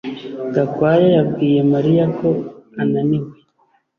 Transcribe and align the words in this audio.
Gakwaya 0.53 1.07
yabwiye 1.17 1.59
Mariya 1.73 2.05
ko 2.17 2.29
ananiwe 2.81 3.31